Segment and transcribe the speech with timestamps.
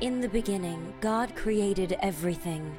[0.00, 2.76] In the beginning, God created everything,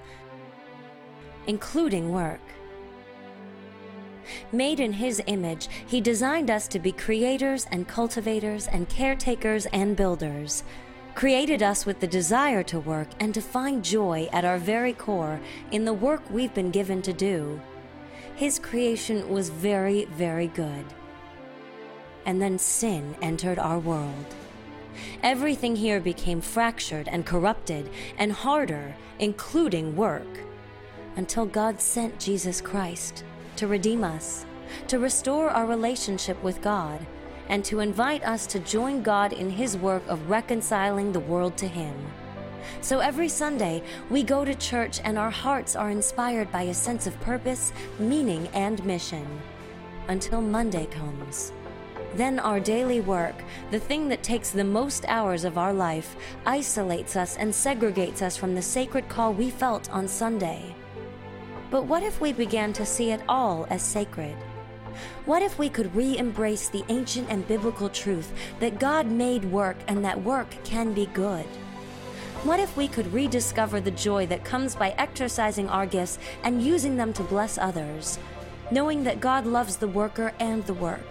[1.47, 2.39] including work.
[4.53, 9.97] Made in His image, He designed us to be creators and cultivators and caretakers and
[9.97, 10.63] builders.
[11.13, 15.41] Created us with the desire to work and to find joy at our very core
[15.71, 17.59] in the work we've been given to do.
[18.37, 20.85] His creation was very, very good.
[22.25, 24.35] And then sin entered our world.
[25.23, 30.39] Everything here became fractured and corrupted and harder, including work,
[31.15, 33.23] until God sent Jesus Christ
[33.57, 34.45] to redeem us,
[34.87, 37.05] to restore our relationship with God,
[37.49, 41.67] and to invite us to join God in His work of reconciling the world to
[41.67, 41.95] Him.
[42.81, 47.07] So every Sunday, we go to church and our hearts are inspired by a sense
[47.07, 49.27] of purpose, meaning, and mission.
[50.07, 51.51] Until Monday comes.
[52.15, 53.35] Then our daily work,
[53.71, 58.35] the thing that takes the most hours of our life, isolates us and segregates us
[58.35, 60.75] from the sacred call we felt on Sunday.
[61.69, 64.35] But what if we began to see it all as sacred?
[65.25, 69.77] What if we could re embrace the ancient and biblical truth that God made work
[69.87, 71.45] and that work can be good?
[72.43, 76.97] What if we could rediscover the joy that comes by exercising our gifts and using
[76.97, 78.17] them to bless others,
[78.71, 81.05] knowing that God loves the worker and the work,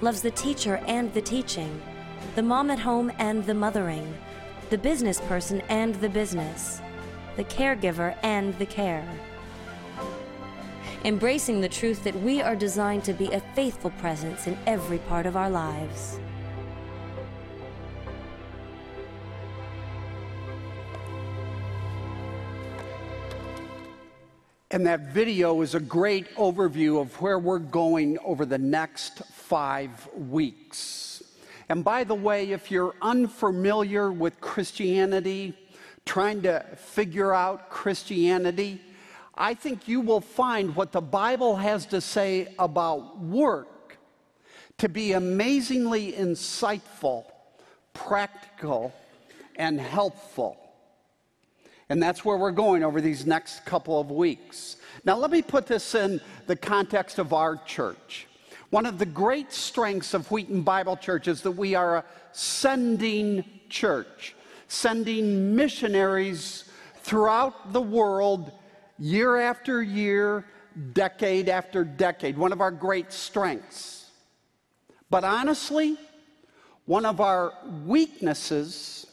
[0.00, 1.80] loves the teacher and the teaching,
[2.34, 4.16] the mom at home and the mothering,
[4.70, 6.80] the business person and the business,
[7.36, 9.06] the caregiver and the care?
[11.04, 15.26] embracing the truth that we are designed to be a faithful presence in every part
[15.26, 16.18] of our lives.
[24.72, 30.08] And that video is a great overview of where we're going over the next five
[30.14, 31.24] weeks.
[31.68, 35.54] And by the way, if you're unfamiliar with Christianity,
[36.06, 38.80] trying to figure out Christianity,
[39.34, 43.98] I think you will find what the Bible has to say about work
[44.78, 47.24] to be amazingly insightful,
[47.92, 48.94] practical,
[49.56, 50.59] and helpful.
[51.90, 54.76] And that's where we're going over these next couple of weeks.
[55.04, 58.28] Now, let me put this in the context of our church.
[58.70, 63.44] One of the great strengths of Wheaton Bible Church is that we are a sending
[63.68, 64.36] church,
[64.68, 66.64] sending missionaries
[66.98, 68.52] throughout the world
[68.96, 70.44] year after year,
[70.92, 74.12] decade after decade, one of our great strengths.
[75.10, 75.96] But honestly,
[76.86, 77.52] one of our
[77.84, 79.08] weaknesses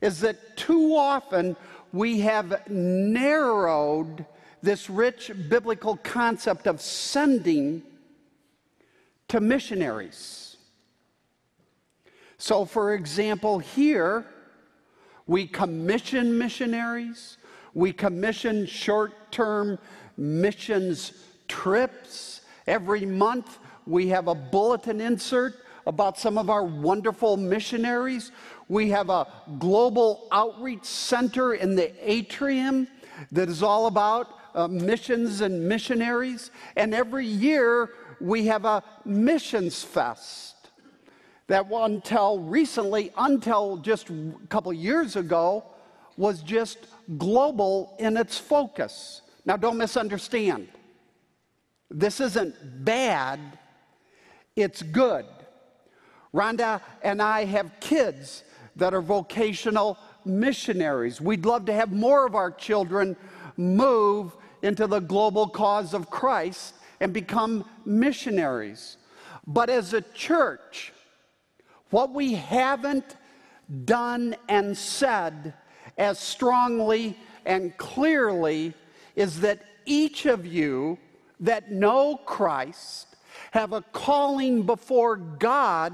[0.00, 1.56] is that too often
[1.92, 4.24] we have narrowed
[4.62, 7.82] this rich biblical concept of sending
[9.28, 10.56] to missionaries.
[12.38, 14.26] So, for example, here
[15.26, 17.36] we commission missionaries,
[17.74, 19.78] we commission short term
[20.16, 21.12] missions
[21.48, 22.40] trips.
[22.66, 25.54] Every month, we have a bulletin insert
[25.86, 28.32] about some of our wonderful missionaries.
[28.70, 29.26] We have a
[29.58, 32.86] global outreach center in the atrium
[33.32, 36.52] that is all about uh, missions and missionaries.
[36.76, 40.54] And every year, we have a missions fest
[41.48, 45.64] that until recently, until just a couple years ago,
[46.16, 46.78] was just
[47.18, 49.22] global in its focus.
[49.44, 50.68] Now, don't misunderstand.
[51.90, 53.40] This isn't bad,
[54.54, 55.26] it's good.
[56.32, 58.44] Rhonda and I have kids
[58.80, 61.20] that are vocational missionaries.
[61.20, 63.16] We'd love to have more of our children
[63.56, 68.96] move into the global cause of Christ and become missionaries.
[69.46, 70.92] But as a church,
[71.90, 73.16] what we haven't
[73.84, 75.54] done and said
[75.96, 77.16] as strongly
[77.46, 78.74] and clearly
[79.16, 80.98] is that each of you
[81.40, 83.16] that know Christ
[83.52, 85.92] have a calling before God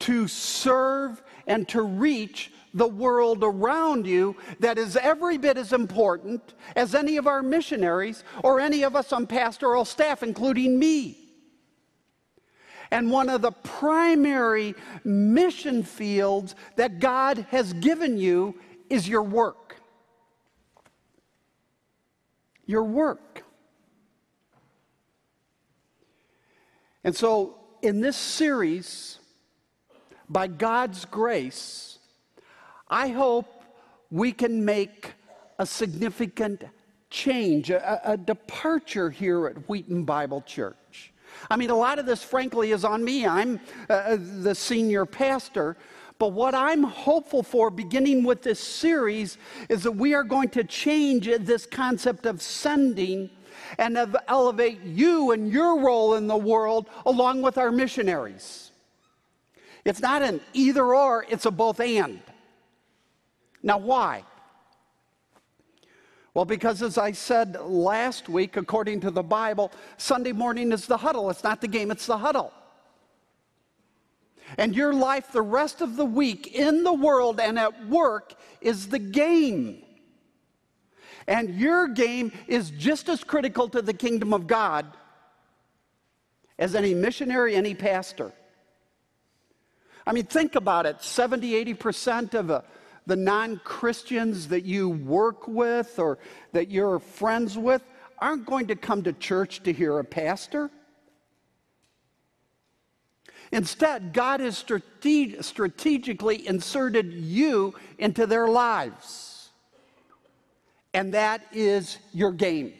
[0.00, 6.54] to serve and to reach the world around you that is every bit as important
[6.76, 11.16] as any of our missionaries or any of us on pastoral staff, including me.
[12.90, 14.74] And one of the primary
[15.04, 18.54] mission fields that God has given you
[18.88, 19.76] is your work.
[22.66, 23.42] Your work.
[27.04, 29.17] And so, in this series,
[30.28, 31.98] by God's grace,
[32.88, 33.46] I hope
[34.10, 35.12] we can make
[35.58, 36.64] a significant
[37.10, 41.12] change, a, a, departure here at Wheaton Bible Church.
[41.50, 43.26] I mean, a lot of this, frankly, is on me.
[43.26, 45.76] I'm uh, uh, the senior pastor,
[46.18, 49.38] But what I'm hopeful for, beginning with this series,
[49.68, 53.30] is that we are going to change this concept of sending
[53.78, 58.67] and of elevate you and your role in the world along with our missionaries.
[59.88, 62.20] It's not an either or, it's a both and.
[63.62, 64.22] Now, why?
[66.34, 70.98] Well, because as I said last week, according to the Bible, Sunday morning is the
[70.98, 71.30] huddle.
[71.30, 72.52] It's not the game, it's the huddle.
[74.58, 78.88] And your life the rest of the week in the world and at work is
[78.88, 79.82] the game.
[81.26, 84.86] And your game is just as critical to the kingdom of God
[86.58, 88.32] as any missionary, any pastor.
[90.08, 92.64] I mean, think about it 70, 80% of a
[93.04, 96.18] the non Christians that you work with or
[96.52, 97.82] that you're friends with
[98.18, 100.70] aren't going to come to church to hear a pastor.
[103.52, 109.50] Instead, God has strate- strategically inserted you into their lives.
[110.94, 112.72] And that is your game.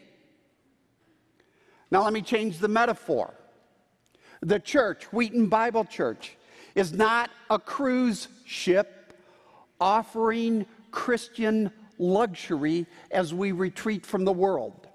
[1.91, 3.33] Now, let me change the metaphor.
[4.41, 6.35] The church, Wheaton Bible Church,
[6.75, 9.13] is not a cruise ship
[9.79, 14.87] offering Christian luxury as we retreat from the world.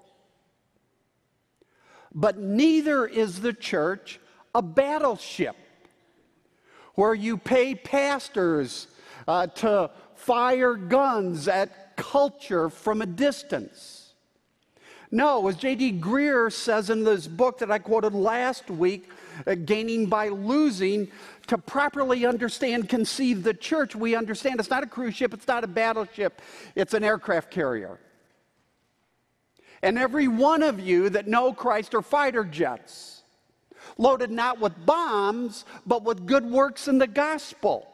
[2.13, 4.19] But neither is the church
[4.53, 5.55] a battleship
[6.95, 8.87] where you pay pastors
[9.27, 14.13] uh, to fire guns at culture from a distance.
[15.11, 15.99] No, as J.D.
[15.99, 19.09] Greear says in this book that I quoted last week,
[19.45, 21.09] uh, Gaining by Losing,
[21.47, 25.63] to properly understand, conceive the church, we understand it's not a cruise ship, it's not
[25.63, 26.41] a battleship,
[26.75, 27.99] it's an aircraft carrier.
[29.81, 33.21] And every one of you that know Christ are fighter jets,
[33.97, 37.87] loaded not with bombs, but with good works in the gospel.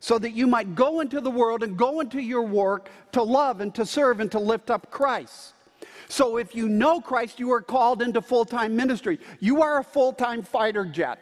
[0.00, 3.60] So that you might go into the world and go into your work to love
[3.60, 5.54] and to serve and to lift up Christ.
[6.10, 9.20] So if you know Christ, you are called into full time ministry.
[9.38, 11.20] You are a full time fighter jet.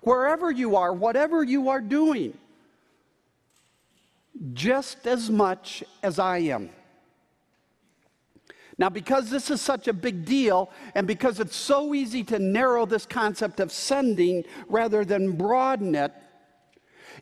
[0.00, 2.36] Wherever you are, whatever you are doing,
[4.52, 6.70] just as much as I am.
[8.78, 12.86] Now, because this is such a big deal, and because it's so easy to narrow
[12.86, 16.12] this concept of sending rather than broaden it,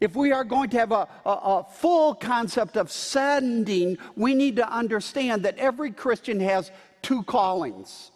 [0.01, 4.57] if we are going to have a, a, a, full concept of sending, we need
[4.57, 6.71] to understand that every Christian has
[7.03, 8.11] two callings.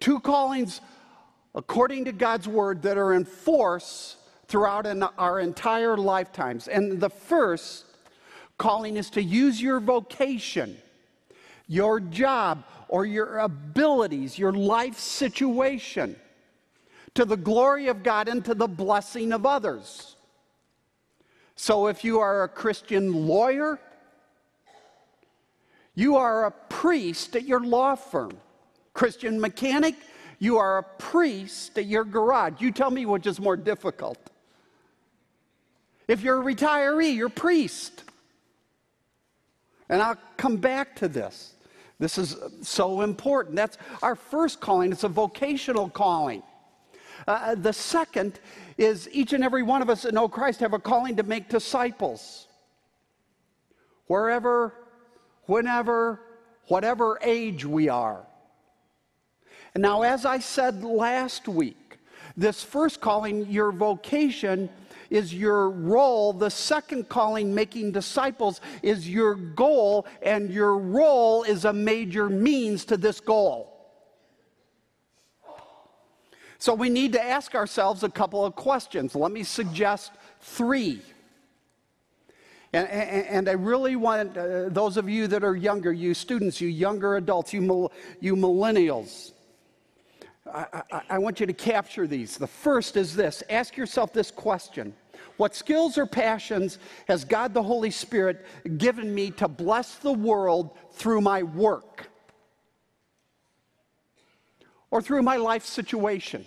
[0.00, 0.80] Two callings
[1.54, 4.16] according to God's word that are in force
[4.48, 6.68] throughout an, our entire lifetimes.
[6.68, 7.84] And the first
[8.58, 10.76] calling is to use your vocation,
[11.66, 16.16] your job, or your abilities, your life situation
[17.14, 20.16] to the glory of God and to the blessing of others.
[21.56, 23.78] So if you are a Christian lawyer,
[25.94, 28.32] you are a priest at your law firm.
[28.92, 29.94] Christian mechanic,
[30.38, 32.60] you are a priest at your garage.
[32.60, 34.18] You tell me which is more difficult.
[36.08, 38.02] If you're a retiree, you're a priest.
[39.88, 41.54] And I'll come back to this.
[41.98, 43.54] This is so important.
[43.54, 46.42] That's our first calling, it's a vocational calling.
[47.26, 48.38] Uh, the second
[48.76, 51.48] is each and every one of us that know Christ have a calling to make
[51.48, 52.48] disciples.
[54.06, 54.74] Wherever,
[55.46, 56.20] whenever,
[56.68, 58.26] whatever age we are.
[59.74, 61.98] And now, as I said last week,
[62.36, 64.68] this first calling, your vocation,
[65.10, 66.32] is your role.
[66.32, 72.84] The second calling, making disciples, is your goal, and your role is a major means
[72.86, 73.73] to this goal.
[76.64, 79.14] So we need to ask ourselves a couple of questions.
[79.14, 81.02] Let me suggest three.
[82.72, 86.62] And, and, and I really want uh, those of you that are younger, you students,
[86.62, 89.32] you younger adults, you, you millennials,
[90.50, 92.38] I, I, I want you to capture these.
[92.38, 94.94] The first is this ask yourself this question
[95.36, 96.78] What skills or passions
[97.08, 98.46] has God the Holy Spirit
[98.78, 102.08] given me to bless the world through my work?
[104.90, 106.46] Or through my life situation?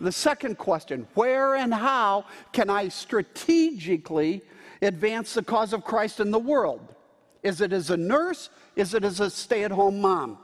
[0.00, 4.42] The second question where and how can I strategically
[4.82, 6.94] advance the cause of Christ in the world?
[7.42, 8.50] Is it as a nurse?
[8.74, 10.38] Is it as a stay at home mom?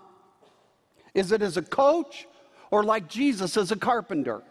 [1.15, 2.27] Is it as a coach?
[2.71, 4.43] Or like Jesus as a carpenter?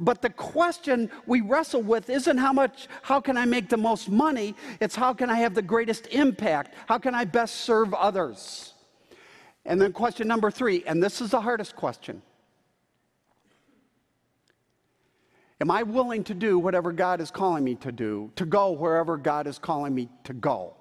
[0.00, 4.08] But the question we wrestle with isn't how much, how can I make the most
[4.08, 4.54] money?
[4.80, 6.74] It's how can I have the greatest impact?
[6.86, 8.72] How can I best serve others?
[9.66, 12.22] And then question number three, and this is the hardest question
[15.64, 19.16] Am I willing to do whatever God is calling me to do, to go wherever
[19.16, 20.74] God is calling me to go?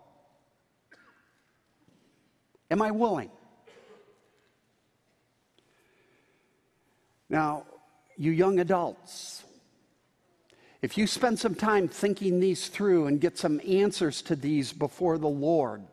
[2.70, 3.32] Am I willing?
[7.30, 7.64] Now,
[8.18, 9.46] you young adults,
[10.82, 15.18] if you spend some time thinking these through and get some answers to these before
[15.18, 15.86] the Lord,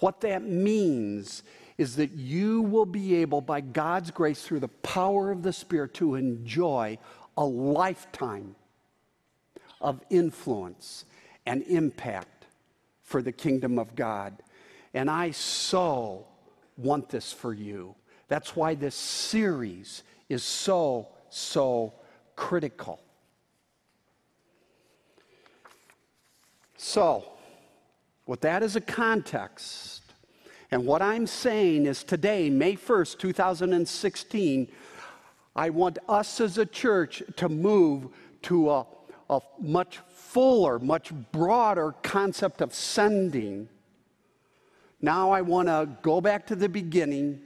[0.00, 1.44] what that means
[1.76, 5.94] is that you will be able, by God's grace, through the power of the Spirit,
[5.94, 6.98] to enjoy
[7.36, 8.54] a lifetime
[9.80, 11.04] of influence
[11.46, 12.46] and impact
[13.02, 14.42] for the kingdom of God.
[14.94, 16.26] And I so
[16.76, 17.94] want this for you.
[18.28, 21.92] That's why this series is so, so
[22.36, 23.00] critical.
[26.76, 27.24] So,
[28.26, 30.03] with that as a context,
[30.74, 34.66] and what I'm saying is today, May 1st, 2016,
[35.54, 38.08] I want us as a church to move
[38.42, 38.86] to a,
[39.30, 43.68] a much fuller, much broader concept of sending.
[45.00, 47.40] Now I want to go back to the beginning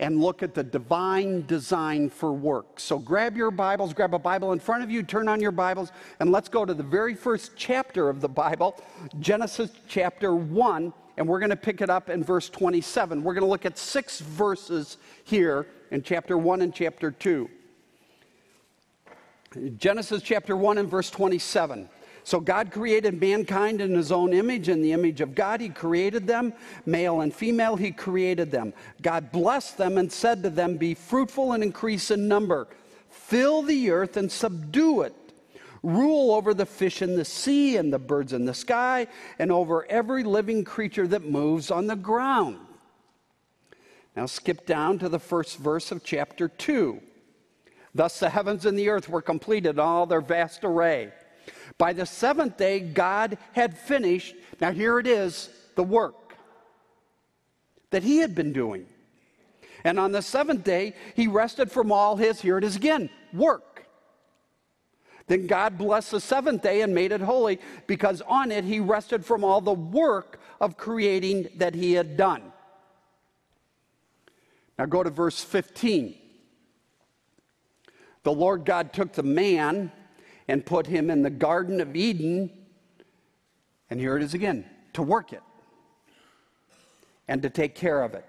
[0.00, 2.80] and look at the divine design for work.
[2.80, 5.92] So grab your Bibles, grab a Bible in front of you, turn on your Bibles,
[6.18, 8.76] and let's go to the very first chapter of the Bible,
[9.20, 13.22] Genesis chapter 1, and we're going to pick it up in verse 27.
[13.22, 17.48] We're going to look at six verses here in chapter 1 and chapter 2.
[19.76, 21.88] Genesis chapter 1 and verse 27.
[22.22, 24.68] So God created mankind in his own image.
[24.68, 26.52] In the image of God, he created them.
[26.86, 28.72] Male and female, he created them.
[29.02, 32.68] God blessed them and said to them, Be fruitful and increase in number.
[33.08, 35.14] Fill the earth and subdue it.
[35.82, 39.06] Rule over the fish in the sea and the birds in the sky,
[39.38, 42.58] and over every living creature that moves on the ground.
[44.14, 47.00] Now skip down to the first verse of chapter 2.
[47.94, 51.12] Thus the heavens and the earth were completed in all their vast array.
[51.78, 56.34] By the seventh day, God had finished, now here it is, the work
[57.90, 58.86] that he had been doing.
[59.82, 63.69] And on the seventh day, he rested from all his, here it is again, work.
[65.30, 69.24] Then God blessed the seventh day and made it holy because on it he rested
[69.24, 72.42] from all the work of creating that he had done.
[74.76, 76.16] Now go to verse 15.
[78.24, 79.92] The Lord God took the man
[80.48, 82.50] and put him in the Garden of Eden,
[83.88, 85.44] and here it is again, to work it
[87.28, 88.26] and to take care of it.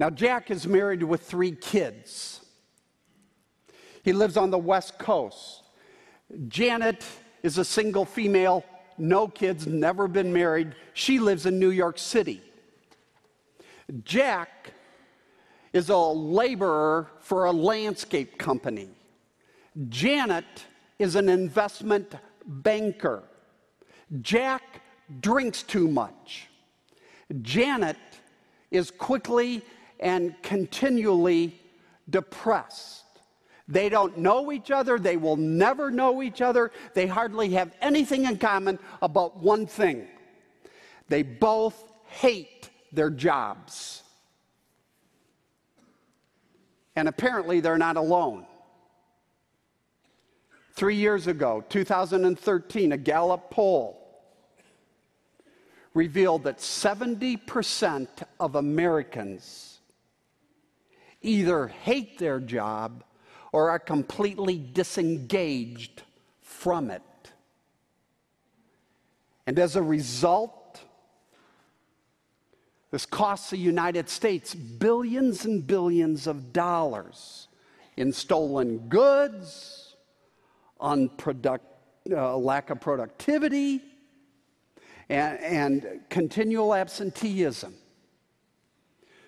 [0.00, 2.40] Now, Jack is married with three kids.
[4.02, 5.62] He lives on the West Coast.
[6.48, 7.04] Janet
[7.42, 8.64] is a single female,
[8.98, 10.74] no kids, never been married.
[10.94, 12.42] She lives in New York City.
[14.04, 14.72] Jack
[15.72, 18.88] is a laborer for a landscape company.
[19.88, 20.44] Janet
[20.98, 22.14] is an investment
[22.44, 23.22] banker.
[24.20, 24.82] Jack
[25.20, 26.48] drinks too much.
[27.42, 27.96] Janet
[28.70, 29.62] is quickly
[30.00, 31.58] and continually
[32.10, 33.04] depressed.
[33.68, 34.98] They don't know each other.
[34.98, 36.72] They will never know each other.
[36.94, 40.08] They hardly have anything in common about one thing
[41.08, 44.02] they both hate their jobs.
[46.96, 48.44] And apparently, they're not alone.
[50.74, 53.98] Three years ago, 2013, a Gallup poll
[55.94, 58.08] revealed that 70%
[58.38, 59.78] of Americans
[61.22, 63.02] either hate their job
[63.52, 66.02] or are completely disengaged
[66.42, 67.02] from it.
[69.46, 70.80] And as a result,
[72.90, 77.48] this costs the United States billions and billions of dollars
[77.96, 79.88] in stolen goods
[80.80, 81.60] unproduct,
[82.10, 83.82] uh, lack of productivity,
[85.08, 87.74] and, and continual absenteeism.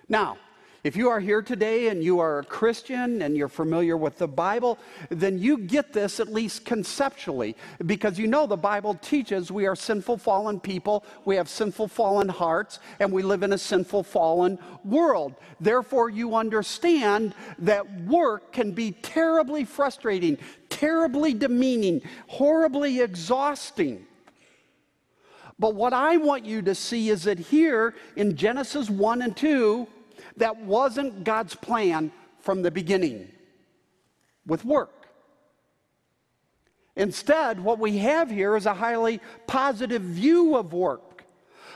[0.07, 0.37] Now,
[0.83, 4.27] if you are here today and you are a Christian and you're familiar with the
[4.27, 9.67] Bible, then you get this at least conceptually because you know the Bible teaches we
[9.67, 14.01] are sinful, fallen people, we have sinful, fallen hearts, and we live in a sinful,
[14.01, 15.35] fallen world.
[15.59, 24.07] Therefore, you understand that work can be terribly frustrating, terribly demeaning, horribly exhausting.
[25.59, 29.87] But what I want you to see is that here in Genesis 1 and 2,
[30.41, 33.31] that wasn't God's plan from the beginning
[34.45, 35.07] with work.
[36.95, 41.11] Instead, what we have here is a highly positive view of work.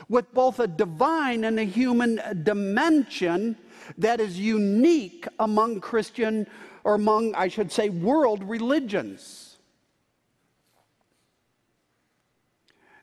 [0.08, 3.56] with both a divine and a human dimension
[3.98, 6.46] that is unique among Christian,
[6.84, 9.56] or among, I should say, world religions.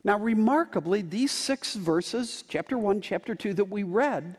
[0.02, 4.36] Now, remarkably, these six verses, chapter 1, chapter 2, that we read,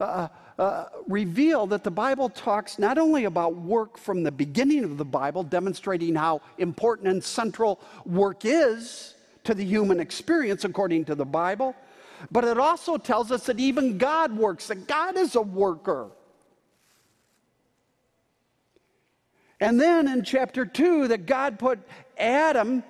[0.00, 4.98] uh, uh, reveal that the Bible talks not only about work from the beginning of
[4.98, 11.14] the Bible, demonstrating how important and central work is to the human experience according to
[11.14, 11.74] the Bible,
[12.30, 16.10] but it also tells us that even God works, that God is a worker.
[19.60, 21.78] And then in chapter 2, that God put
[22.18, 22.82] Adam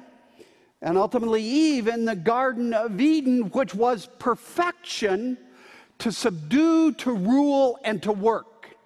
[0.82, 5.38] and ultimately Eve in the Garden of Eden, which was perfection
[6.04, 8.76] to subdue, to rule, and to work,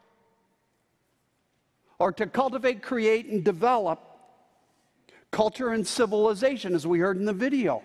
[1.98, 3.98] or to cultivate, create, and develop
[5.32, 7.82] culture and civilization, as we heard in the video.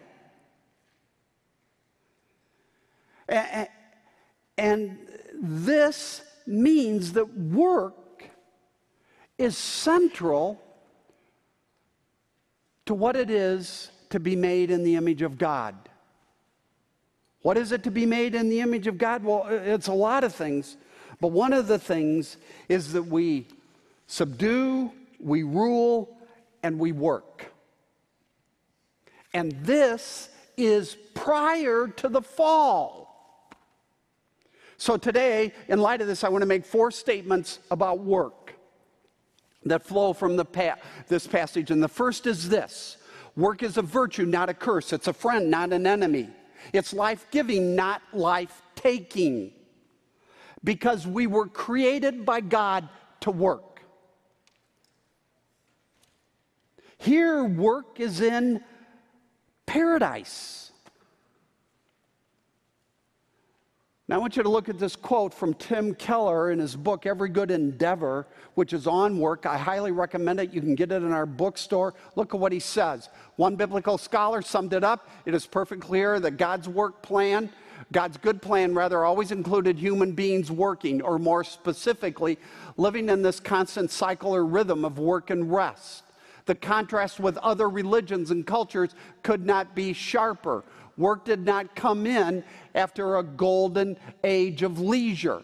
[3.28, 5.00] And
[5.42, 8.30] this means that work
[9.40, 10.62] is central
[12.86, 15.90] to what it is to be made in the image of God.
[17.44, 19.24] What is it to be made in the image of God?
[19.24, 20.78] Well, it's a lot of things,
[21.22, 22.38] but one of the things
[22.70, 23.48] is that we
[24.08, 26.18] subdue, we rule,
[26.64, 27.52] and we work.
[29.34, 33.04] And this is prior to the fall.
[34.78, 38.54] So, today, in light of this, I want to make four statements about work
[39.66, 41.72] that flow from the pa- this passage.
[41.72, 42.98] And the first is this
[43.36, 44.94] work is a virtue, not a curse.
[44.94, 46.30] It's a friend, not an enemy.
[46.72, 49.52] It's life giving, not life taking.
[50.64, 52.88] Because we were created by God
[53.22, 53.82] to work.
[56.98, 58.64] Here, work is in
[59.66, 60.63] paradise.
[64.10, 67.06] Now, I want you to look at this quote from Tim Keller in his book,
[67.06, 69.46] Every Good Endeavor, which is on work.
[69.46, 70.54] I highly recommend it.
[70.54, 71.94] You can get it in our bookstore.
[72.18, 73.08] Look at what he says.
[73.38, 75.10] One biblical scholar summed it up.
[75.26, 77.50] It is perfectly clear that God's work plan,
[77.94, 82.38] God's good plan, rather, always included human beings working, or more specifically,
[82.76, 86.04] living in this constant cycle or rhythm of work and rest.
[86.46, 90.64] The contrast with other religions and cultures could not be sharper.
[90.98, 92.44] Work did not come in
[92.76, 95.44] after a golden age of leisure.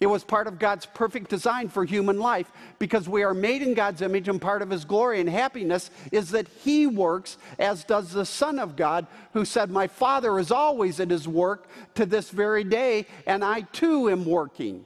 [0.00, 3.74] It was part of God's perfect design for human life because we are made in
[3.74, 8.12] God's image, and part of His glory and happiness is that He works, as does
[8.12, 12.30] the Son of God, who said, My Father is always at His work to this
[12.30, 14.84] very day, and I too am working.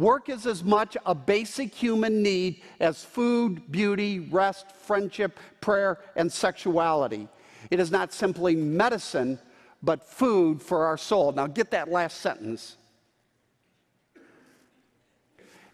[0.00, 6.32] Work is as much a basic human need as food, beauty, rest, friendship, prayer, and
[6.32, 7.28] sexuality.
[7.70, 9.38] It is not simply medicine,
[9.82, 11.32] but food for our soul.
[11.32, 12.78] Now, get that last sentence.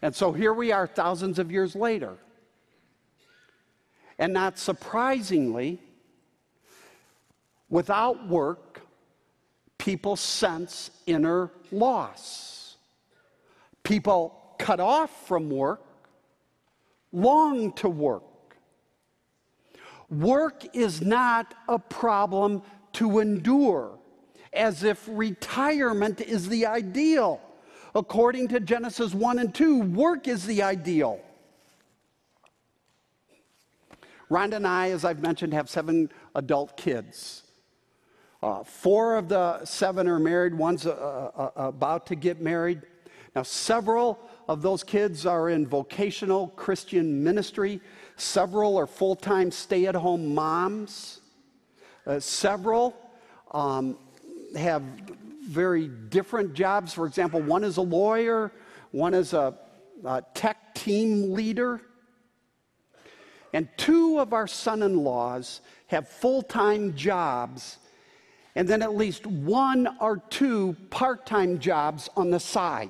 [0.01, 2.17] And so here we are thousands of years later.
[4.19, 5.79] And not surprisingly,
[7.69, 8.81] without work,
[9.77, 12.56] people sense inner loss.
[13.87, 15.81] People cut off from work
[17.13, 18.57] long to work.
[20.09, 23.97] Work is not a problem to endure,
[24.51, 27.39] as if retirement is the ideal.
[27.95, 31.21] According to Genesis 1 and 2, work is the ideal.
[34.29, 37.43] Rhonda and I, as I've mentioned, have seven adult kids.
[38.43, 42.81] Uh, four of the seven are married, one's uh, uh, uh about to get married.
[43.37, 47.79] Now, several of those kids are in vocational Christian ministry.
[48.15, 51.21] Several are full time stay at home moms.
[52.07, 52.97] Uh, several
[53.51, 53.95] um,
[54.55, 54.81] have
[55.43, 56.95] very different jobs.
[56.95, 58.51] For example, one is a lawyer,
[58.89, 59.53] one is a,
[60.03, 61.79] a tech team leader.
[63.53, 67.77] And two of our son in laws have full time jobs,
[68.55, 72.89] and then at least one or two part time jobs on the side.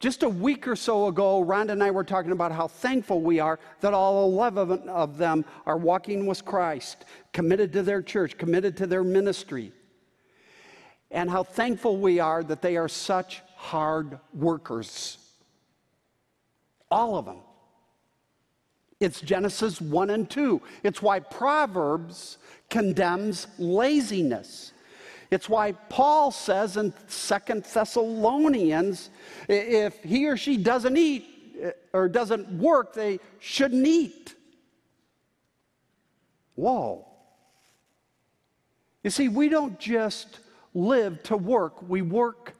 [0.00, 3.38] Just a week or so ago, Rhonda and I were talking about how thankful we
[3.38, 8.78] are that all 11 of them are walking with Christ, committed to their church, committed
[8.78, 9.72] to their ministry.
[11.10, 15.18] And how thankful we are that they are such hard workers.
[16.90, 17.40] All of them.
[19.00, 20.62] It's Genesis 1 and 2.
[20.82, 22.38] It's why Proverbs
[22.70, 24.72] condemns laziness.
[25.30, 29.10] It's why Paul says in Second Thessalonians
[29.48, 31.26] if he or she doesn't eat
[31.60, 34.34] eh, or doesn't work, they shouldn't eat.
[36.56, 37.06] Whoa.
[39.04, 40.40] You see, we don't just
[40.74, 42.54] live to work, we work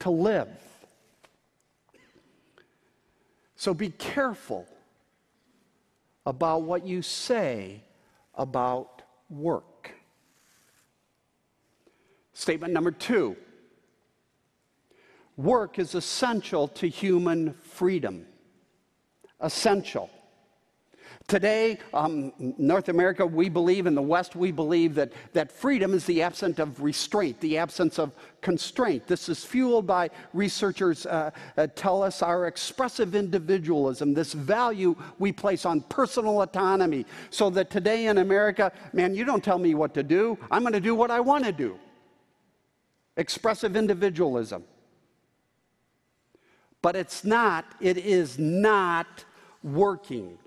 [0.00, 0.48] to live.
[3.56, 4.66] So be careful
[6.24, 7.82] about what you say
[8.34, 9.67] about work.
[12.38, 13.36] Statement number two
[15.36, 18.26] work is essential to human freedom.
[19.40, 20.08] Essential.
[21.26, 26.04] Today, um, North America, we believe, in the West, we believe that, that freedom is
[26.04, 29.08] the absence of restraint, the absence of constraint.
[29.08, 35.32] This is fueled by researchers uh, uh, tell us our expressive individualism, this value we
[35.32, 37.04] place on personal autonomy.
[37.30, 40.72] So that today in America, man, you don't tell me what to do, I'm going
[40.72, 41.80] to do what I want to do.
[43.18, 44.64] Expressive individualism.
[46.80, 49.24] But it's not, it is not
[49.62, 50.38] working.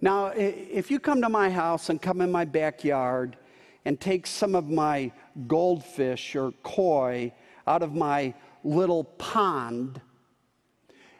[0.00, 3.36] Now, if you come to my house and come in my backyard
[3.84, 5.12] and take some of my
[5.46, 7.32] goldfish or koi
[7.66, 8.32] out of my
[8.64, 10.00] little pond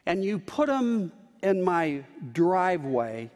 [0.06, 2.02] and you put them in my
[2.33, 3.30] driveway,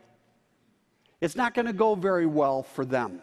[1.20, 3.20] it's not going to go very well for them.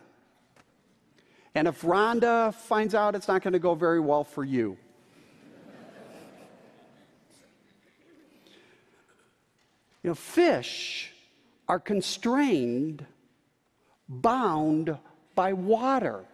[1.53, 4.77] And if Rhonda finds out, it's not going to go very well for you.
[10.03, 11.11] you know, fish
[11.67, 13.05] are constrained,
[14.07, 14.97] bound
[15.35, 16.25] by water.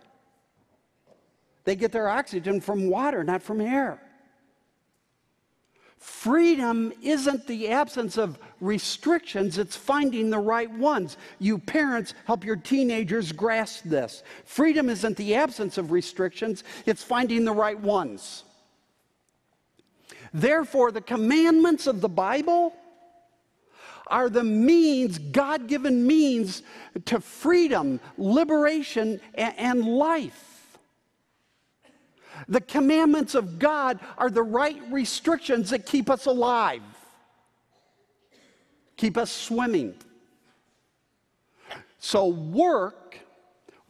[1.64, 4.02] They get their oxygen from water, not from air.
[6.08, 11.18] Freedom isn't the absence of restrictions, it's finding the right ones.
[11.38, 14.24] You parents help your teenagers grasp this.
[14.46, 18.46] Freedom isn't the absence of restrictions, it's finding the right ones.
[20.34, 22.74] Therefore, the commandments of the Bible
[24.08, 26.64] are the means, God given means
[27.04, 30.57] to freedom, liberation, and life.
[32.48, 36.82] The commandments of God are the right restrictions that keep us alive,
[38.96, 39.96] keep us swimming.
[42.00, 43.20] So, work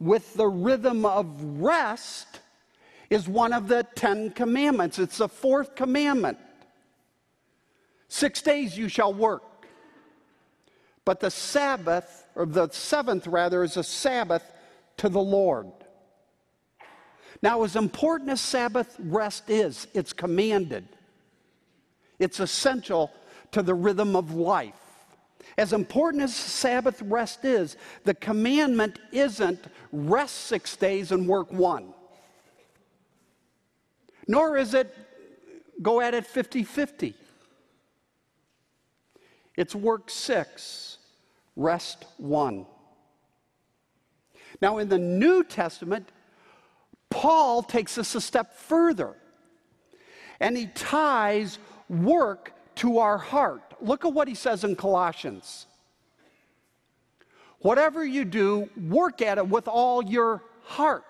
[0.00, 1.26] with the rhythm of
[1.60, 2.40] rest
[3.10, 4.98] is one of the Ten Commandments.
[4.98, 6.38] It's the fourth commandment.
[8.08, 9.42] Six days you shall work.
[11.04, 14.42] But the Sabbath, or the seventh rather, is a Sabbath
[14.98, 15.72] to the Lord.
[17.42, 20.88] Now, as important as Sabbath rest is, it's commanded,
[22.18, 23.12] it's essential
[23.52, 24.74] to the rhythm of life.
[25.56, 31.94] As important as Sabbath rest is, the commandment isn't rest six days and work one.
[34.26, 34.94] Nor is it
[35.80, 37.14] go at it 50 50.
[39.56, 40.98] It's work six
[41.56, 42.66] rest one.
[44.60, 46.10] Now, in the New Testament,
[47.10, 49.14] Paul takes us a step further
[50.40, 53.62] and he ties work to our heart.
[53.80, 55.66] Look at what he says in Colossians.
[57.60, 61.04] Whatever you do, work at it with all your heart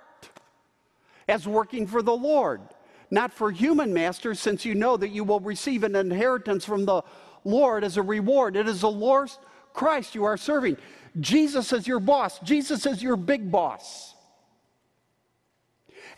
[1.27, 2.63] as working for the Lord,
[3.11, 7.03] not for human masters, since you know that you will receive an inheritance from the
[7.45, 8.57] Lord as a reward.
[8.57, 9.31] It is the Lord
[9.75, 10.79] Christ you are serving.
[11.21, 14.15] Jesus is your boss, Jesus is your big boss.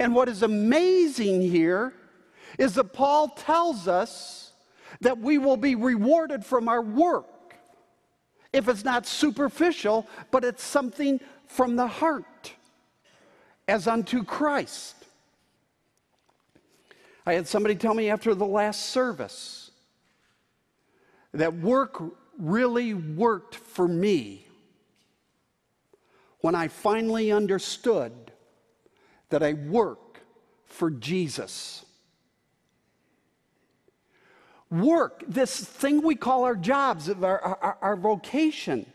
[0.00, 1.92] And what is amazing here
[2.58, 4.52] is that Paul tells us
[5.02, 7.26] that we will be rewarded from our work
[8.50, 12.54] if it's not superficial, but it's something from the heart,
[13.68, 14.96] as unto Christ.
[17.26, 19.70] I had somebody tell me after the last service
[21.32, 22.02] that work
[22.38, 24.46] really worked for me
[26.40, 28.32] when I finally understood
[29.30, 30.20] that I work
[30.66, 31.84] for Jesus.
[34.70, 38.86] Work, this thing we call our jobs, our, our, our vocation,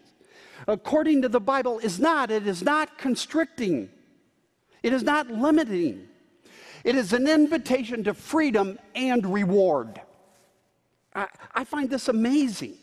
[0.68, 3.90] according to the Bible, is not, it is not constricting,
[4.84, 6.08] it is not limiting.
[6.86, 10.00] It is an invitation to freedom and reward.
[11.16, 12.76] I, I find this amazing.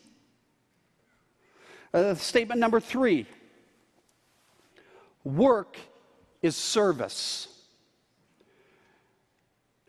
[1.93, 3.27] Uh, statement number three
[5.23, 5.77] work
[6.43, 7.47] is service.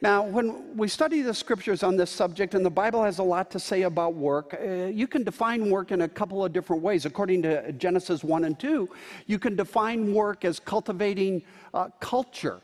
[0.01, 3.51] Now, when we study the scriptures on this subject, and the Bible has a lot
[3.53, 7.07] to say about work, uh, you can define work in a couple of different ways.
[7.07, 8.89] According to Genesis 1 and 2,
[9.27, 12.61] you can define work as cultivating uh, culture.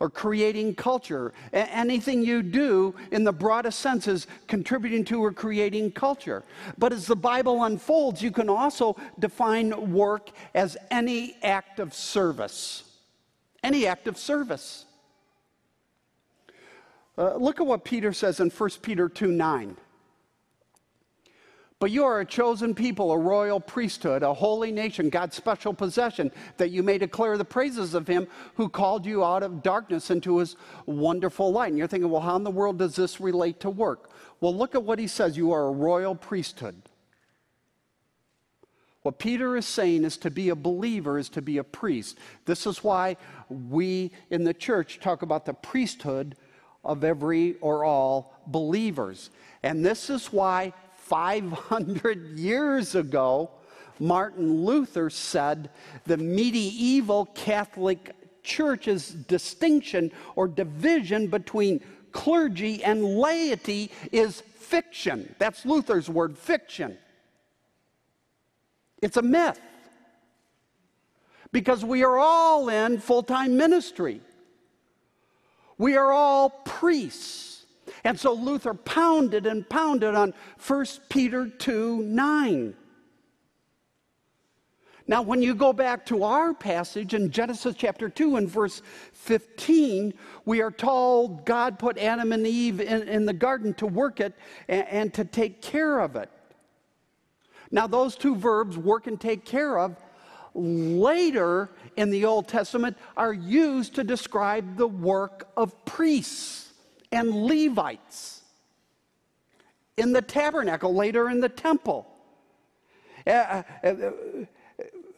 [0.00, 1.32] Or creating culture.
[1.52, 6.42] A- anything you do in the broadest sense is contributing to or creating culture.
[6.78, 12.84] But as the Bible unfolds, you can also define work as any act of service.
[13.62, 14.84] Any act of service.
[17.18, 19.76] Uh, look at what Peter says in 1 Peter 2 9.
[21.78, 26.32] But you are a chosen people, a royal priesthood, a holy nation, God's special possession,
[26.56, 30.38] that you may declare the praises of him who called you out of darkness into
[30.38, 31.68] his wonderful light.
[31.68, 34.10] And you're thinking, well, how in the world does this relate to work?
[34.40, 36.80] Well, look at what he says you are a royal priesthood.
[39.02, 42.18] What Peter is saying is to be a believer is to be a priest.
[42.46, 46.36] This is why we in the church talk about the priesthood
[46.84, 49.30] of every or all believers.
[49.62, 50.72] And this is why
[51.08, 53.50] 500 years ago,
[54.00, 55.70] Martin Luther said
[56.04, 65.34] the medieval Catholic Church's distinction or division between clergy and laity is fiction.
[65.38, 66.98] That's Luther's word, fiction.
[69.00, 69.60] It's a myth.
[71.52, 74.20] Because we are all in full time ministry.
[75.78, 77.45] We are all priests.
[78.06, 80.32] And so Luther pounded and pounded on
[80.64, 82.74] 1 Peter 2 9.
[85.08, 88.80] Now, when you go back to our passage in Genesis chapter 2 and verse
[89.12, 90.14] 15,
[90.44, 94.34] we are told God put Adam and Eve in, in the garden to work it
[94.68, 96.30] and, and to take care of it.
[97.72, 99.96] Now, those two verbs, work and take care of,
[100.54, 106.65] later in the Old Testament are used to describe the work of priests
[107.12, 108.42] and Levites
[109.96, 112.06] in the tabernacle, later in the temple.
[113.26, 114.10] Uh, uh, uh,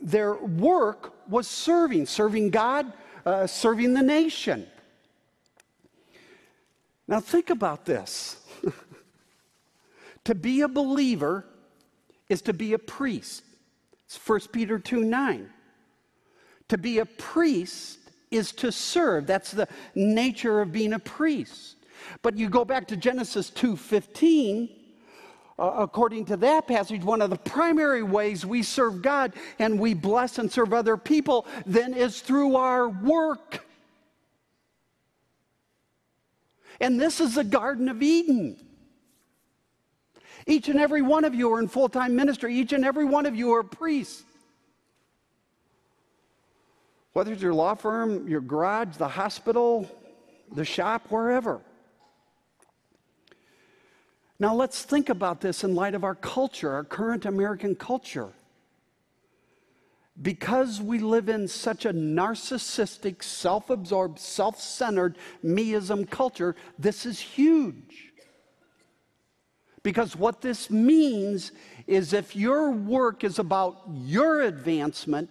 [0.00, 2.92] their work was serving, serving God,
[3.26, 4.66] uh, serving the nation.
[7.06, 8.36] Now, think about this.
[10.24, 11.44] to be a believer
[12.28, 13.42] is to be a priest.
[14.04, 15.50] It's 1 Peter 2 9.
[16.68, 17.98] To be a priest
[18.30, 19.26] is to serve.
[19.26, 21.77] That's the nature of being a priest.
[22.22, 24.68] But you go back to Genesis 2:15,
[25.58, 29.94] uh, according to that passage, one of the primary ways we serve God and we
[29.94, 33.64] bless and serve other people then is through our work.
[36.80, 38.56] And this is the Garden of Eden.
[40.46, 42.54] Each and every one of you are in full time ministry.
[42.54, 44.22] Each and every one of you are priests.
[47.12, 49.90] Whether it's your law firm, your garage, the hospital,
[50.52, 51.60] the shop, wherever.
[54.40, 58.30] Now, let's think about this in light of our culture, our current American culture.
[60.20, 67.20] Because we live in such a narcissistic, self absorbed, self centered meism culture, this is
[67.20, 68.12] huge.
[69.82, 71.52] Because what this means
[71.86, 75.30] is if your work is about your advancement,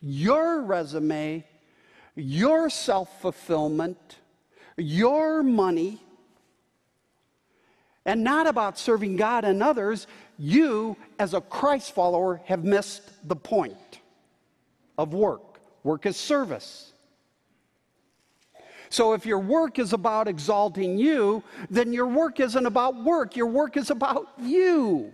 [0.00, 1.44] your resume,
[2.14, 4.18] your self fulfillment,
[4.76, 6.00] your money,
[8.08, 10.06] and not about serving God and others,
[10.38, 14.00] you, as a Christ follower, have missed the point
[14.96, 15.60] of work.
[15.84, 16.94] Work is service.
[18.88, 23.46] So if your work is about exalting you, then your work isn't about work, your
[23.46, 25.12] work is about you.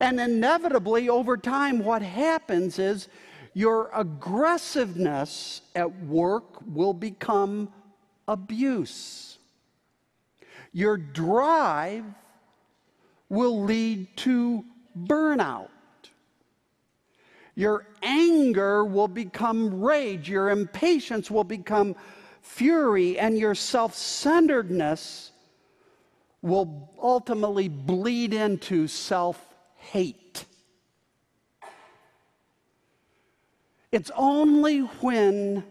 [0.00, 3.06] And inevitably, over time, what happens is
[3.54, 7.72] your aggressiveness at work will become
[8.26, 9.25] abuse.
[10.76, 12.04] Your drive
[13.30, 14.62] will lead to
[14.94, 15.70] burnout.
[17.54, 20.28] Your anger will become rage.
[20.28, 21.96] Your impatience will become
[22.42, 23.18] fury.
[23.18, 25.32] And your self centeredness
[26.42, 29.42] will ultimately bleed into self
[29.76, 30.44] hate.
[33.90, 35.64] It's only when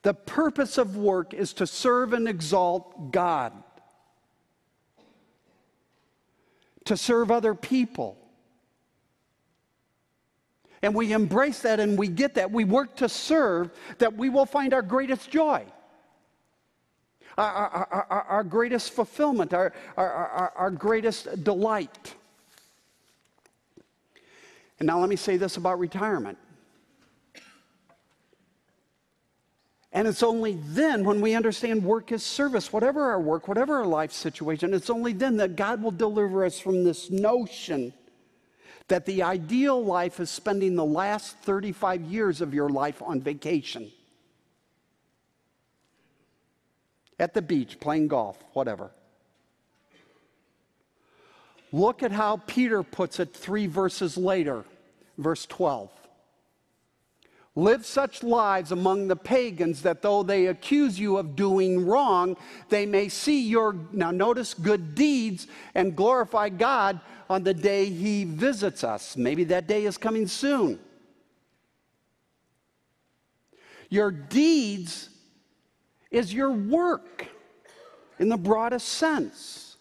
[0.00, 3.63] the purpose of work is to serve and exalt God
[6.84, 8.18] to serve other people.
[10.82, 12.50] And we embrace that and we get that.
[12.50, 15.64] We work to serve that we will find our greatest joy,
[17.38, 22.14] our, our, our, our greatest fulfillment, our, our our greatest delight.
[24.78, 26.36] And now let me say this about retirement.
[29.94, 33.86] And it's only then, when we understand work is service, whatever our work, whatever our
[33.86, 37.94] life situation, it's only then that God will deliver us from this notion
[38.88, 43.90] that the ideal life is spending the last 35 years of your life on vacation.
[47.18, 48.90] at the beach playing golf, whatever.
[51.72, 54.64] Look at how Peter puts it three verses later,
[55.18, 55.90] verse 12.
[57.56, 62.36] Live such lives among the pagans that though they accuse you of doing wrong,
[62.68, 68.24] they may see your, now notice, good deeds and glorify God on the day he
[68.24, 69.16] visits us.
[69.16, 70.80] Maybe that day is coming soon.
[73.88, 75.08] Your deeds
[76.10, 77.28] is your work
[78.18, 79.73] in the broadest sense.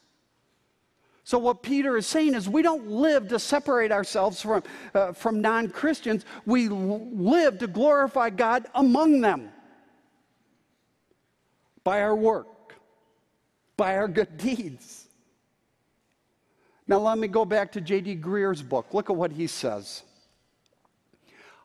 [1.26, 5.42] So, what Peter is saying is, we don't live to separate ourselves from, uh, from
[5.42, 6.26] non Christians.
[6.46, 9.50] We live to glorify God among them
[11.84, 12.76] by our work,
[13.78, 15.08] by our good deeds.
[16.88, 18.16] Now, let me go back to J.D.
[18.16, 18.94] Greear's book.
[18.94, 20.04] Look at what he says.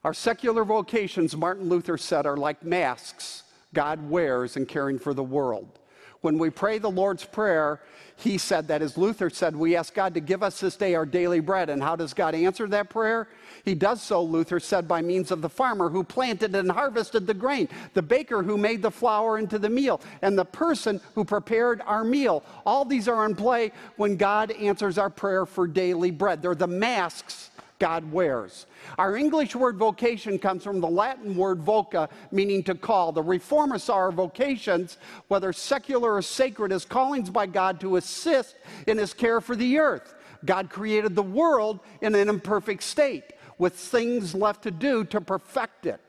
[0.04, 3.42] Our secular vocations, Martin Luther said, are like masks
[3.74, 5.77] God wears in caring for the world.
[6.20, 7.81] When we pray the Lord's Prayer,
[8.16, 11.07] he said that, as Luther said, we ask God to give us this day our
[11.07, 11.70] daily bread.
[11.70, 13.28] And how does God answer that prayer?
[13.64, 17.35] He does so, Luther said, by means of the farmer who planted and harvested the
[17.35, 21.81] grain, the baker who made the flour into the meal, and the person who prepared
[21.87, 22.42] our meal.
[22.66, 26.42] All these are in play when God answers our prayer for daily bread.
[26.42, 28.66] They're the masks God wears.
[28.98, 33.12] Our English word vocation comes from the Latin word voca, meaning to call.
[33.12, 38.56] The Reformers saw our vocations, whether secular or sacred, as callings by God to assist
[38.86, 40.14] in his care for the earth.
[40.44, 45.86] God created the world in an imperfect state, with things left to do to perfect
[45.86, 46.00] it.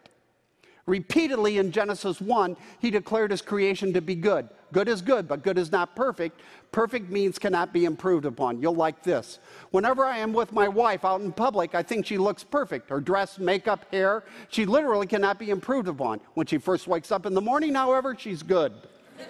[0.89, 4.49] Repeatedly in Genesis 1, he declared his creation to be good.
[4.73, 6.41] Good is good, but good is not perfect.
[6.71, 8.59] Perfect means cannot be improved upon.
[8.59, 9.37] You'll like this.
[9.69, 12.89] Whenever I am with my wife out in public, I think she looks perfect.
[12.89, 16.21] Her dress, makeup, hair, she literally cannot be improved upon.
[16.33, 18.73] When she first wakes up in the morning, however, she's good.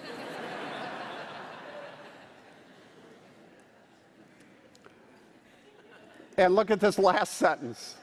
[6.38, 7.96] and look at this last sentence.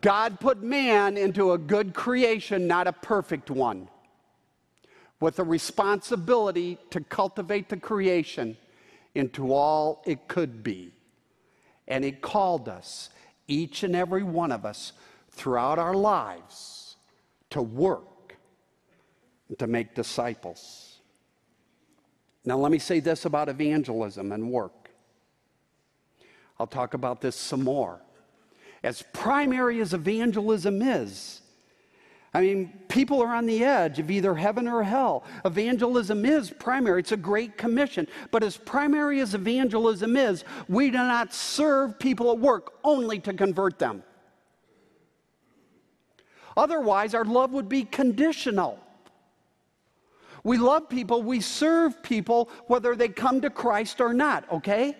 [0.00, 3.88] God put man into a good creation, not a perfect one,
[5.18, 8.56] with a responsibility to cultivate the creation
[9.14, 10.92] into all it could be.
[11.86, 13.08] And He called us,
[13.46, 14.92] each and every one of us,
[15.30, 16.96] throughout our lives
[17.50, 18.36] to work,
[19.58, 20.98] to make disciples.
[22.44, 24.90] Now, let me say this about evangelism and work.
[26.60, 28.00] I'll talk about this some more
[28.82, 31.40] as primary as evangelism is,
[32.34, 35.24] I mean, people are on the edge of either heaven or hell.
[35.44, 38.06] Evangelism is primary, it's a great commission.
[38.30, 43.32] But as primary as evangelism is, we do not serve people at work only to
[43.32, 44.02] convert them.
[46.56, 48.78] Otherwise, our love would be conditional.
[50.44, 54.96] We love people, we serve people, whether they come to Christ or not, okay?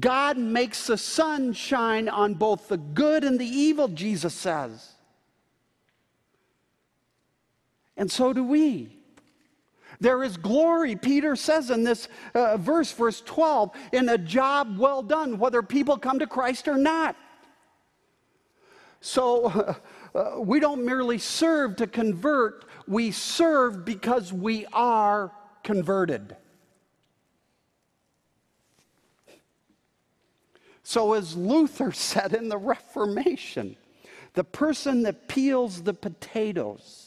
[0.00, 4.92] God makes the sun shine on both the good and the evil, Jesus says.
[7.96, 8.96] And so do we.
[10.00, 15.02] There is glory, Peter says in this uh, verse, verse 12, in a job well
[15.02, 17.16] done, whether people come to Christ or not.
[19.00, 19.76] So
[20.14, 25.30] uh, we don't merely serve to convert, we serve because we are
[25.62, 26.36] converted.
[30.84, 33.76] So, as Luther said in the Reformation,
[34.34, 37.00] the person that peels the potatoes,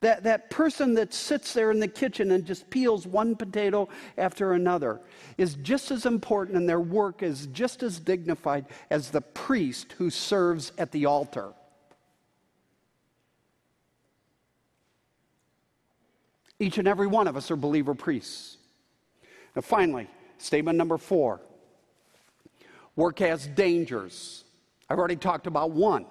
[0.00, 4.52] that, that person that sits there in the kitchen and just peels one potato after
[4.52, 5.00] another,
[5.38, 10.10] is just as important and their work is just as dignified as the priest who
[10.10, 11.52] serves at the altar.
[16.58, 18.58] Each and every one of us are believer priests.
[19.56, 21.40] Now, finally, statement number four
[22.96, 24.44] Work has dangers.
[24.88, 26.06] I've already talked about one.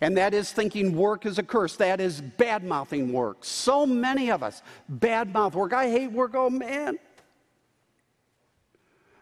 [0.00, 1.76] And that is thinking work is a curse.
[1.76, 3.38] That is bad mouthing work.
[3.40, 5.72] So many of us bad mouth work.
[5.72, 6.32] I hate work.
[6.34, 6.98] Oh, man.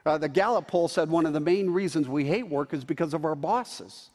[0.05, 3.15] Uh, the Gallup poll said one of the main reasons we hate work is because
[3.15, 4.11] of our bosses.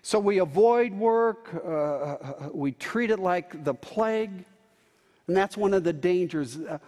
[0.00, 4.44] So we avoid work, uh, uh we treat it like the plague,
[5.26, 6.56] and that's one of the dangers.
[6.56, 6.78] Uh,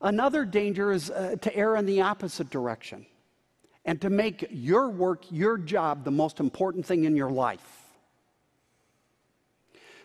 [0.00, 3.06] Another danger is uh, to err in the opposite direction
[3.84, 7.84] and to make your work, your job, the most important thing in your life.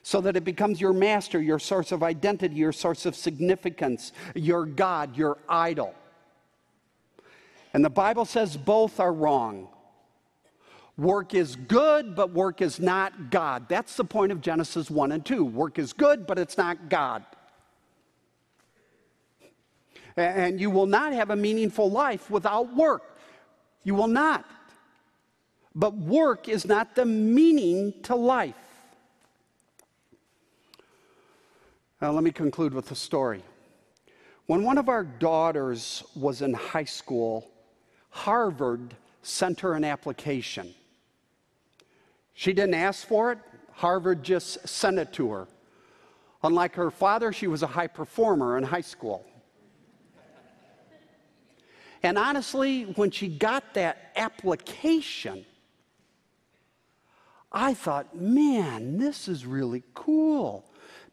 [0.01, 4.65] So that it becomes your master, your source of identity, your source of significance, your
[4.65, 5.93] God, your idol.
[7.73, 9.67] And the Bible says both are wrong.
[10.97, 13.67] Work is good, but work is not God.
[13.67, 15.43] That's the point of Genesis 1 and 2.
[15.43, 17.25] Work is good, but it's not God.
[20.15, 23.17] And you will not have a meaningful life without work.
[23.83, 24.45] You will not.
[25.75, 28.55] But work is not the meaning to life.
[32.01, 33.43] Now, let me conclude with a story.
[34.45, 37.49] When one of our daughters was in high school,
[38.09, 40.75] Harvard sent her an application.
[42.33, 43.39] She didn't ask for it,
[43.71, 45.47] Harvard just sent it to her.
[46.43, 49.25] Unlike her father, she was a high performer in high school.
[52.03, 55.45] And honestly, when she got that application,
[57.51, 60.65] I thought, man, this is really cool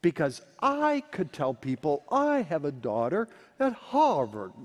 [0.03, 3.29] because I could tell people I have a daughter
[3.61, 4.53] at Harvard.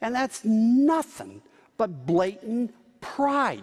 [0.00, 1.42] and that's nothing
[1.76, 3.62] but blatant pride.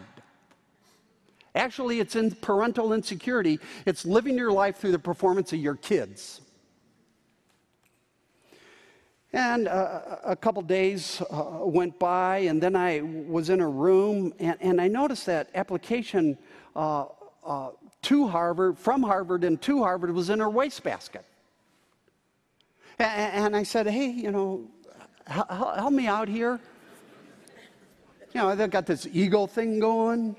[1.55, 3.59] Actually, it's in parental insecurity.
[3.87, 6.41] It's living your life through the performance of your kids.
[9.31, 14.33] And uh, a couple days uh, went by, and then I was in a room,
[14.39, 16.37] and, and I noticed that application
[16.75, 17.05] uh,
[17.45, 17.69] uh
[18.01, 21.25] to Harvard, from Harvard and to Harvard, was in her wastebasket.
[22.97, 24.67] And, and I said, Hey, you know,
[25.27, 26.59] help me out here.
[28.33, 30.35] You know, they've got this ego thing going.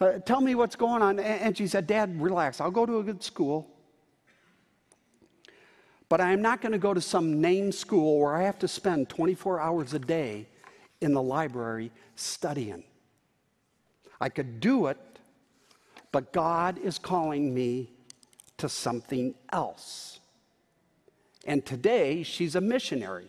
[0.00, 1.18] Uh, tell me what's going on.
[1.18, 2.60] And she said, Dad, relax.
[2.60, 3.68] I'll go to a good school.
[6.08, 8.68] But I am not going to go to some name school where I have to
[8.68, 10.46] spend 24 hours a day
[11.00, 12.84] in the library studying.
[14.20, 14.98] I could do it,
[16.12, 17.90] but God is calling me
[18.58, 20.20] to something else.
[21.44, 23.28] And today, she's a missionary.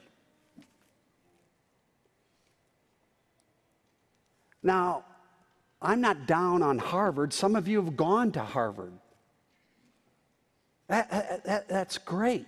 [4.64, 5.04] Now,
[5.82, 7.34] I'm not down on Harvard.
[7.34, 8.94] Some of you have gone to Harvard.
[10.88, 12.46] That, that, that's great.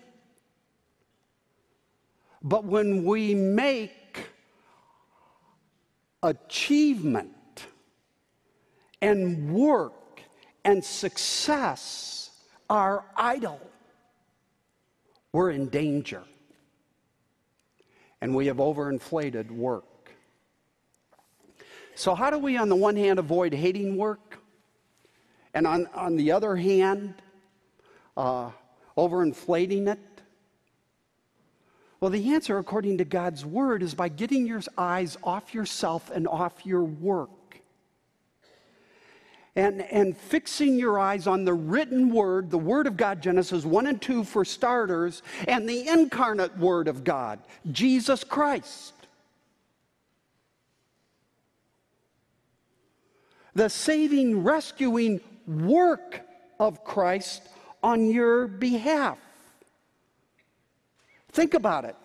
[2.41, 4.29] But when we make
[6.23, 7.67] achievement
[9.01, 10.21] and work
[10.63, 12.31] and success
[12.69, 13.59] our idol,
[15.31, 16.23] we're in danger.
[18.21, 19.85] And we have overinflated work.
[21.95, 24.39] So, how do we, on the one hand, avoid hating work?
[25.53, 27.15] And on, on the other hand,
[28.15, 28.51] uh,
[28.97, 29.99] overinflating it?
[31.99, 36.27] Well, the answer, according to God's word, is by getting your eyes off yourself and
[36.27, 37.29] off your work.
[39.55, 43.87] And, and fixing your eyes on the written word, the word of God, Genesis 1
[43.87, 47.39] and 2 for starters, and the incarnate word of God,
[47.69, 48.93] Jesus Christ.
[53.55, 56.21] The saving, rescuing work
[56.59, 57.41] of Christ
[57.83, 59.17] on your behalf.
[61.31, 61.95] Think about it.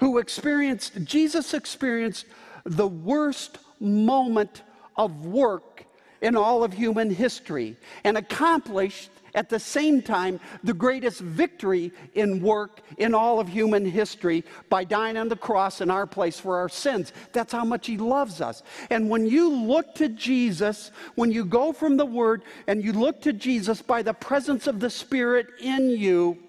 [0.00, 2.26] Who experienced, Jesus experienced
[2.64, 4.62] the worst moment
[4.96, 5.84] of work
[6.20, 12.40] in all of human history and accomplished at the same time the greatest victory in
[12.40, 16.56] work in all of human history by dying on the cross in our place for
[16.56, 17.12] our sins.
[17.32, 18.62] That's how much He loves us.
[18.90, 23.20] And when you look to Jesus, when you go from the Word and you look
[23.22, 26.43] to Jesus by the presence of the Spirit in you,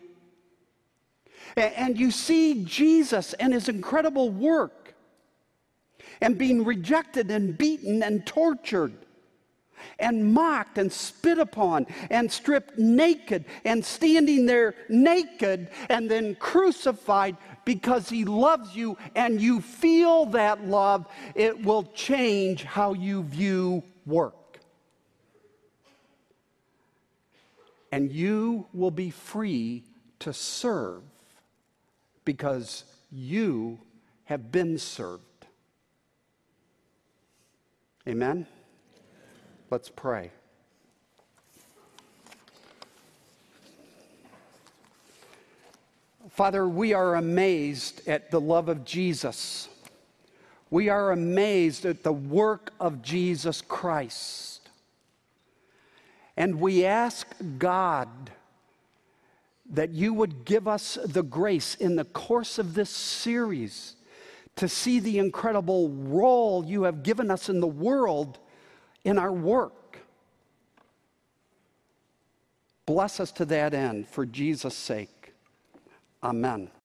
[1.57, 4.93] and you see Jesus and his incredible work
[6.21, 8.93] and being rejected and beaten and tortured
[9.99, 17.37] and mocked and spit upon and stripped naked and standing there naked and then crucified
[17.63, 23.83] because he loves you and you feel that love, it will change how you view
[24.05, 24.59] work.
[27.91, 29.83] And you will be free
[30.19, 31.01] to serve
[32.25, 33.79] because you
[34.25, 35.23] have been served.
[38.07, 38.45] Amen?
[39.69, 40.31] Let's pray.
[46.29, 49.69] Father, we are amazed at the love of Jesus.
[50.69, 54.69] We are amazed at the work of Jesus Christ.
[56.35, 58.09] And we ask God
[59.71, 63.95] that you would give us the grace in the course of this series
[64.55, 68.39] to see the incredible role you have given us in the world
[69.03, 69.99] in our work.
[72.85, 75.33] Bless us to that end for Jesus' sake.
[76.23, 76.69] Amen.